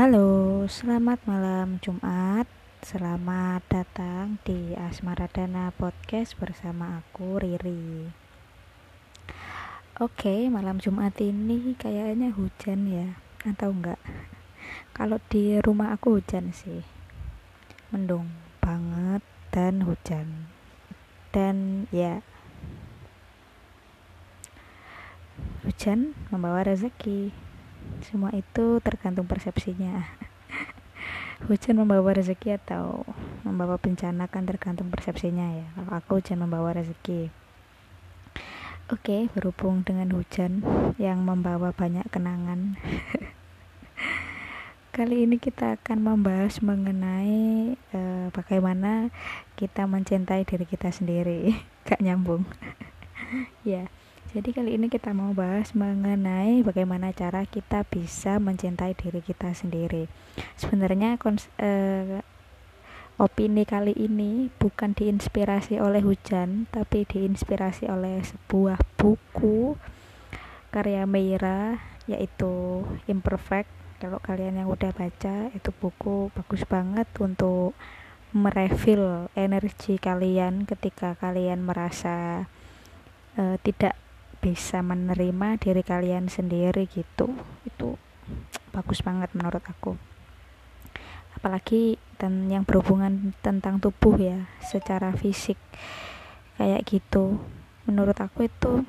[0.00, 2.48] Halo, selamat malam Jumat.
[2.80, 8.08] Selamat datang di Asmaradana Podcast bersama aku Riri.
[10.00, 14.00] Oke, malam Jumat ini kayaknya hujan ya, atau enggak?
[14.96, 16.80] Kalau di rumah aku hujan sih.
[17.92, 18.32] Mendung
[18.64, 19.20] banget
[19.52, 20.48] dan hujan.
[21.28, 22.24] Dan ya
[25.68, 27.49] hujan membawa rezeki
[28.04, 30.04] semua itu tergantung persepsinya.
[31.48, 33.08] Hujan membawa rezeki atau
[33.46, 35.66] membawa bencana kan tergantung persepsinya ya.
[35.72, 37.32] Kalau aku hujan membawa rezeki.
[38.92, 40.60] Oke berhubung dengan hujan
[41.00, 42.76] yang membawa banyak kenangan.
[44.96, 49.08] Kali ini kita akan membahas mengenai uh, bagaimana
[49.56, 51.56] kita mencintai diri kita sendiri.
[51.88, 52.44] Gak nyambung.
[53.64, 53.88] Ya
[54.30, 60.06] jadi kali ini kita mau bahas mengenai bagaimana cara kita bisa mencintai diri kita sendiri.
[60.54, 61.18] Sebenarnya
[61.58, 62.22] eh,
[63.18, 69.74] opini kali ini bukan diinspirasi oleh hujan, tapi diinspirasi oleh sebuah buku
[70.70, 73.70] karya Meira yaitu Imperfect.
[73.98, 77.74] Kalau kalian yang udah baca, itu buku bagus banget untuk
[78.30, 82.46] merefill energi kalian ketika kalian merasa
[83.34, 83.98] uh, tidak
[84.40, 87.32] bisa menerima diri kalian sendiri gitu.
[87.68, 88.00] Itu
[88.72, 90.00] bagus banget menurut aku.
[91.36, 95.56] Apalagi dan yang berhubungan tentang tubuh ya secara fisik
[96.58, 97.40] kayak gitu.
[97.88, 98.84] Menurut aku itu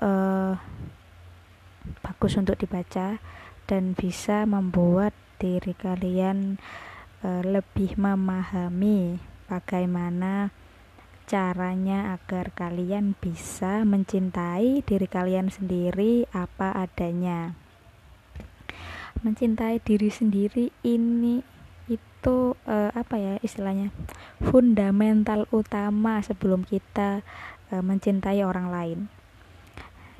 [0.00, 0.52] uh,
[2.04, 3.20] bagus untuk dibaca
[3.64, 6.60] dan bisa membuat diri kalian
[7.24, 10.52] uh, lebih memahami bagaimana
[11.24, 17.56] caranya agar kalian bisa mencintai diri kalian sendiri apa adanya.
[19.24, 21.40] Mencintai diri sendiri ini
[21.88, 23.88] itu uh, apa ya istilahnya
[24.44, 27.24] fundamental utama sebelum kita
[27.72, 28.98] uh, mencintai orang lain.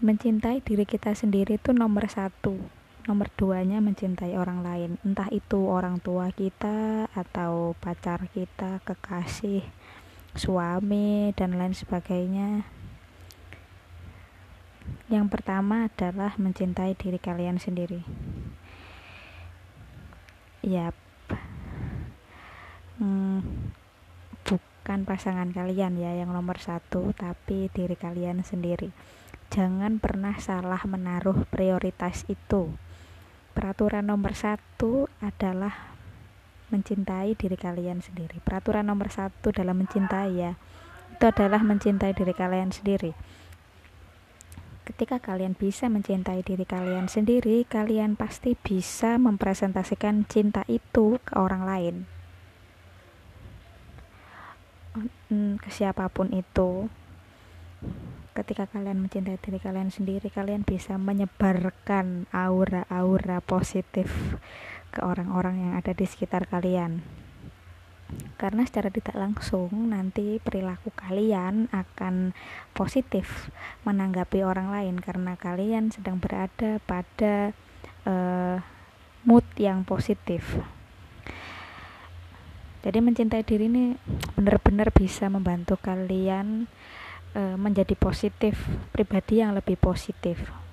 [0.00, 6.00] Mencintai diri kita sendiri itu nomor satu nomor duanya mencintai orang lain entah itu orang
[6.00, 9.60] tua kita atau pacar kita kekasih
[10.34, 12.66] suami dan lain sebagainya.
[15.08, 18.02] Yang pertama adalah mencintai diri kalian sendiri.
[20.60, 20.96] Yap.
[22.98, 23.42] Hmm,
[24.84, 28.92] bukan pasangan kalian ya yang nomor satu tapi diri kalian sendiri.
[29.48, 32.68] Jangan pernah salah menaruh prioritas itu.
[33.56, 35.93] Peraturan nomor satu adalah
[36.74, 38.42] mencintai diri kalian sendiri.
[38.42, 40.58] Peraturan nomor satu dalam mencintai ya,
[41.14, 43.14] itu adalah mencintai diri kalian sendiri.
[44.84, 51.62] Ketika kalian bisa mencintai diri kalian sendiri, kalian pasti bisa mempresentasikan cinta itu ke orang
[51.64, 51.96] lain.
[55.30, 56.92] Hmm, ke siapa pun itu,
[58.36, 64.36] ketika kalian mencintai diri kalian sendiri, kalian bisa menyebarkan aura-aura positif
[64.94, 67.02] ke orang-orang yang ada di sekitar kalian.
[68.38, 72.30] Karena secara tidak langsung nanti perilaku kalian akan
[72.70, 73.50] positif
[73.82, 77.50] menanggapi orang lain karena kalian sedang berada pada
[78.06, 78.62] uh,
[79.26, 80.46] mood yang positif.
[82.84, 83.96] Jadi mencintai diri ini
[84.36, 86.68] benar-benar bisa membantu kalian
[87.34, 88.60] uh, menjadi positif
[88.92, 90.63] pribadi yang lebih positif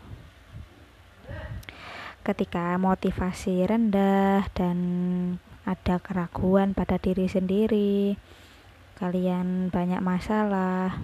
[2.32, 4.78] ketika motivasi rendah dan
[5.68, 8.16] ada keraguan pada diri sendiri,
[8.96, 10.96] kalian banyak masalah,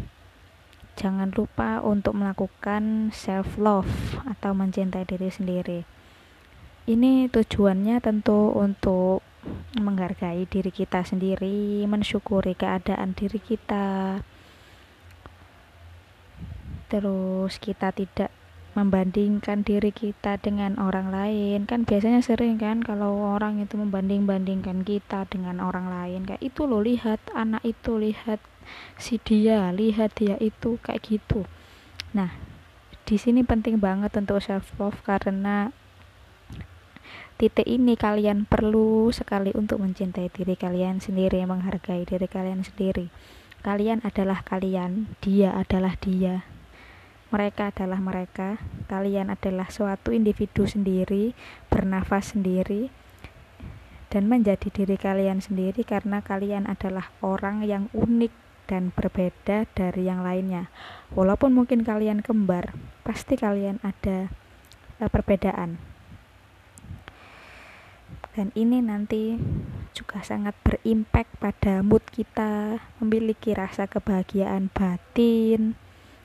[0.96, 3.92] jangan lupa untuk melakukan self love
[4.24, 5.80] atau mencintai diri sendiri.
[6.88, 9.20] Ini tujuannya tentu untuk
[9.76, 14.24] menghargai diri kita sendiri, mensyukuri keadaan diri kita.
[16.88, 18.32] Terus kita tidak
[18.78, 21.66] membandingkan diri kita dengan orang lain.
[21.66, 26.86] Kan biasanya sering kan kalau orang itu membanding-bandingkan kita dengan orang lain kayak itu loh
[26.86, 28.38] lihat anak itu lihat
[29.02, 31.50] si dia lihat dia itu kayak gitu.
[32.14, 32.38] Nah
[33.10, 35.74] di sini penting banget untuk self love karena
[37.42, 43.10] titik ini kalian perlu sekali untuk mencintai diri kalian sendiri menghargai diri kalian sendiri.
[43.66, 46.46] Kalian adalah kalian dia adalah dia
[47.28, 51.36] mereka adalah mereka, kalian adalah suatu individu sendiri,
[51.68, 52.88] bernafas sendiri,
[54.08, 58.32] dan menjadi diri kalian sendiri karena kalian adalah orang yang unik
[58.68, 60.72] dan berbeda dari yang lainnya.
[61.16, 64.32] Walaupun mungkin kalian kembar, pasti kalian ada
[65.00, 65.80] uh, perbedaan.
[68.38, 69.34] dan ini nanti
[69.98, 75.74] juga sangat berimpact pada mood kita memiliki rasa kebahagiaan batin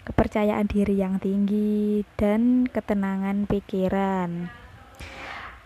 [0.03, 4.51] kepercayaan diri yang tinggi dan ketenangan pikiran.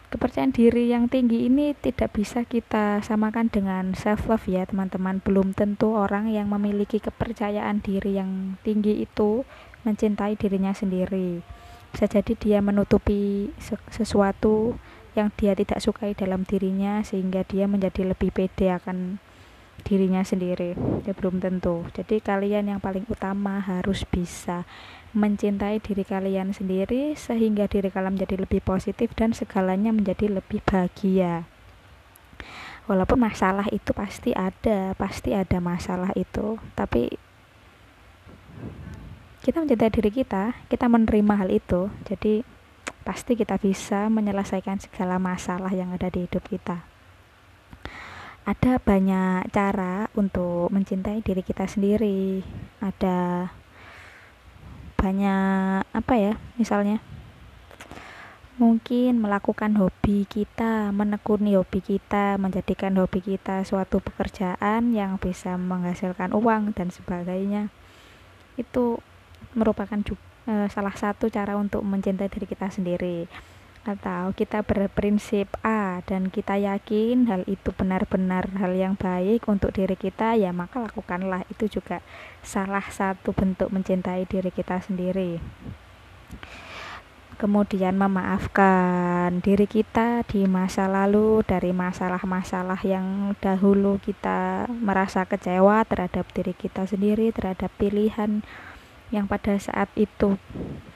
[0.06, 5.18] Kepercayaan diri yang tinggi ini tidak bisa kita samakan dengan self love ya teman-teman.
[5.20, 9.42] Belum tentu orang yang memiliki kepercayaan diri yang tinggi itu
[9.82, 11.42] mencintai dirinya sendiri.
[11.90, 13.50] Bisa jadi dia menutupi
[13.90, 14.78] sesuatu
[15.16, 19.16] yang dia tidak sukai dalam dirinya sehingga dia menjadi lebih pede akan
[19.84, 20.78] dirinya sendiri.
[21.04, 21.84] Ya belum tentu.
[21.92, 24.64] Jadi kalian yang paling utama harus bisa
[25.16, 31.44] mencintai diri kalian sendiri sehingga diri kalian menjadi lebih positif dan segalanya menjadi lebih bahagia.
[32.86, 36.62] Walaupun masalah itu pasti ada pasti ada masalah itu.
[36.78, 37.10] Tapi
[39.46, 42.42] kita mencintai diri kita kita menerima hal itu jadi
[43.06, 46.95] pasti kita bisa menyelesaikan segala masalah yang ada di hidup kita.
[48.46, 52.46] Ada banyak cara untuk mencintai diri kita sendiri.
[52.78, 53.50] Ada
[54.94, 56.38] banyak apa ya?
[56.54, 57.02] Misalnya
[58.54, 66.30] mungkin melakukan hobi kita, menekuni hobi kita, menjadikan hobi kita suatu pekerjaan yang bisa menghasilkan
[66.30, 67.74] uang dan sebagainya.
[68.54, 69.02] Itu
[69.58, 73.26] merupakan juga uh, salah satu cara untuk mencintai diri kita sendiri
[73.86, 79.94] atau kita berprinsip A dan kita yakin hal itu benar-benar hal yang baik untuk diri
[79.94, 81.46] kita ya maka lakukanlah.
[81.46, 82.02] Itu juga
[82.42, 85.38] salah satu bentuk mencintai diri kita sendiri.
[87.36, 96.24] Kemudian memaafkan diri kita di masa lalu dari masalah-masalah yang dahulu kita merasa kecewa terhadap
[96.32, 98.40] diri kita sendiri terhadap pilihan
[99.14, 100.34] yang pada saat itu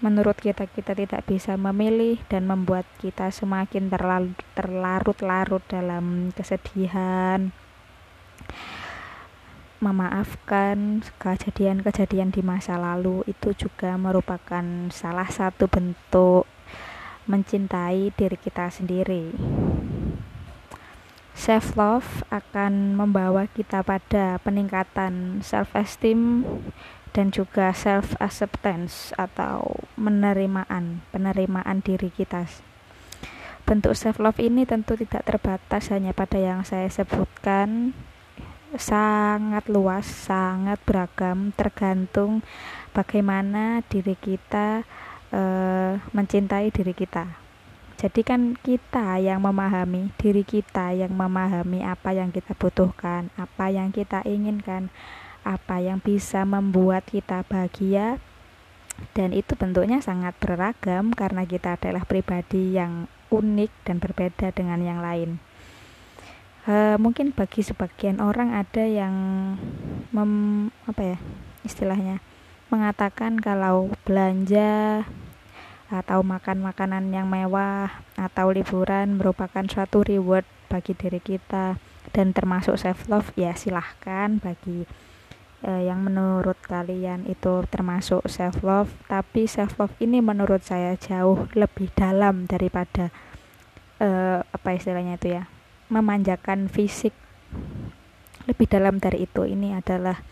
[0.03, 3.87] menurut kita kita tidak bisa memilih dan membuat kita semakin
[4.57, 7.55] terlarut-larut dalam kesedihan
[9.81, 16.45] memaafkan kejadian-kejadian di masa lalu itu juga merupakan salah satu bentuk
[17.25, 19.33] mencintai diri kita sendiri.
[21.33, 26.45] Self love akan membawa kita pada peningkatan self esteem
[27.11, 32.47] dan juga self acceptance atau penerimaan penerimaan diri kita.
[33.67, 37.95] Bentuk self love ini tentu tidak terbatas hanya pada yang saya sebutkan.
[38.79, 42.39] Sangat luas sangat beragam tergantung
[42.95, 44.87] bagaimana diri kita
[45.35, 45.43] e,
[46.15, 47.27] mencintai diri kita.
[47.99, 53.91] Jadi kan kita yang memahami diri kita yang memahami apa yang kita butuhkan apa yang
[53.91, 54.89] kita inginkan
[55.51, 58.23] apa yang bisa membuat kita bahagia
[59.17, 65.01] dan itu bentuknya sangat beragam karena kita adalah pribadi yang unik dan berbeda dengan yang
[65.03, 65.43] lain.
[66.69, 69.15] E, mungkin bagi sebagian orang ada yang
[70.13, 71.19] mem, apa ya
[71.65, 72.21] istilahnya
[72.71, 75.03] mengatakan kalau belanja
[75.91, 81.83] atau makan makanan yang mewah atau liburan merupakan suatu reward bagi diri kita
[82.15, 84.87] dan termasuk self love ya silahkan bagi
[85.65, 91.49] uh, yang menurut kalian itu termasuk self love tapi self love ini menurut saya jauh
[91.57, 93.13] lebih dalam daripada
[94.01, 95.45] uh, apa istilahnya itu ya
[95.91, 97.13] memanjakan fisik.
[98.49, 100.23] Lebih dalam dari itu ini adalah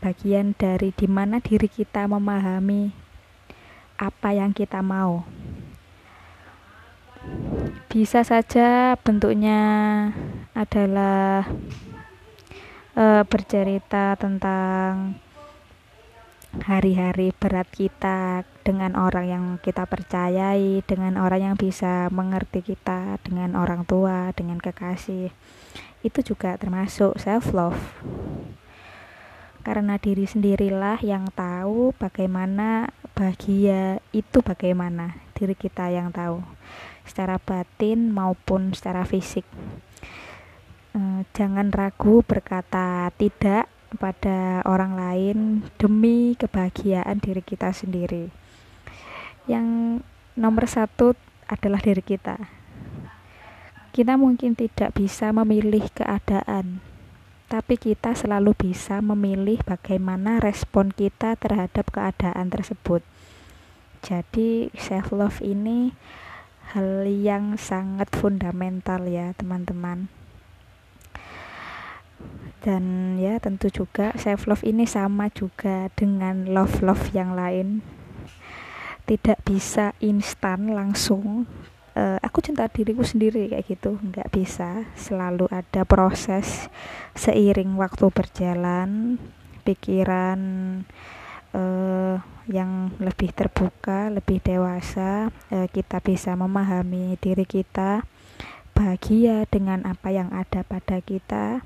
[0.00, 2.94] bagian dari di mana diri kita memahami
[3.98, 5.26] apa yang kita mau.
[7.90, 9.60] Bisa saja bentuknya
[10.52, 11.46] adalah
[12.94, 15.18] uh, bercerita tentang
[16.62, 23.58] hari-hari berat kita dengan orang yang kita percayai, dengan orang yang bisa mengerti kita, dengan
[23.58, 25.34] orang tua, dengan kekasih.
[26.06, 27.78] Itu juga termasuk self love.
[29.64, 35.18] Karena diri sendirilah yang tahu bagaimana bahagia itu bagaimana.
[35.34, 36.44] Diri kita yang tahu
[37.08, 39.42] secara batin maupun secara fisik.
[40.94, 43.66] Eh, jangan ragu berkata tidak
[43.98, 45.38] pada orang lain
[45.74, 48.30] demi kebahagiaan diri kita sendiri.
[49.50, 49.66] Yang
[50.38, 51.18] nomor satu
[51.50, 52.38] adalah diri kita.
[53.90, 56.78] Kita mungkin tidak bisa memilih keadaan,
[57.50, 63.02] tapi kita selalu bisa memilih bagaimana respon kita terhadap keadaan tersebut.
[63.98, 65.90] Jadi, self love ini
[66.70, 70.06] hal yang sangat fundamental, ya, teman-teman
[72.64, 77.84] dan ya tentu juga self love ini sama juga dengan love love yang lain.
[79.04, 81.44] Tidak bisa instan langsung.
[81.92, 84.00] Uh, aku cinta diriku sendiri kayak gitu.
[84.00, 84.88] Nggak bisa.
[84.96, 86.72] Selalu ada proses
[87.12, 89.20] seiring waktu berjalan
[89.68, 90.40] pikiran
[91.52, 92.16] uh,
[92.48, 98.04] yang lebih terbuka lebih dewasa uh, kita bisa memahami diri kita
[98.76, 101.64] bahagia dengan apa yang ada pada kita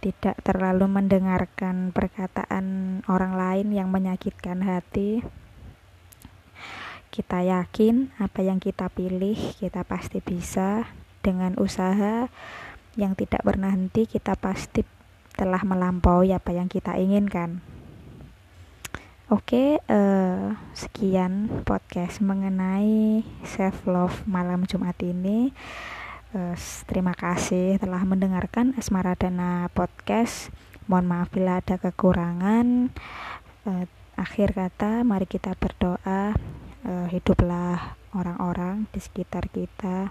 [0.00, 5.20] tidak terlalu mendengarkan perkataan orang lain yang menyakitkan hati.
[7.12, 10.88] Kita yakin apa yang kita pilih kita pasti bisa.
[11.24, 12.28] Dengan usaha
[13.00, 14.84] yang tidak pernah henti kita pasti
[15.32, 17.64] telah melampaui apa yang kita inginkan.
[19.32, 25.48] Oke, uh, sekian podcast mengenai self love malam Jumat ini.
[26.34, 30.50] Terima kasih telah mendengarkan Asmara Dana podcast.
[30.90, 32.90] Mohon maaf bila ada kekurangan.
[33.62, 33.86] Uh,
[34.18, 36.34] akhir kata, mari kita berdoa
[36.82, 40.10] uh, hiduplah orang-orang di sekitar kita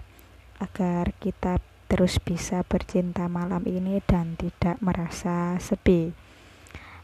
[0.64, 1.60] agar kita
[1.92, 6.08] terus bisa bercinta malam ini dan tidak merasa sepi.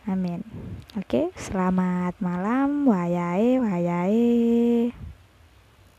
[0.09, 0.41] Amin.
[0.97, 5.10] Oke, selamat malam, wayai, wayai.